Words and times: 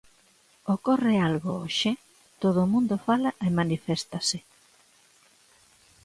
Ocorre 0.75 1.15
algo 1.29 1.49
hoxe, 1.61 1.91
todo 2.41 2.59
o 2.63 2.71
mundo 2.73 2.95
fala 3.07 3.29
e 3.45 3.47
maniféstase. 3.59 4.39